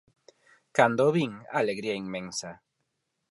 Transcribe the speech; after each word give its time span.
Cando 0.77 1.01
o 1.07 1.13
vin, 1.17 1.31
alegría 1.59 1.99
inmensa. 2.05 2.51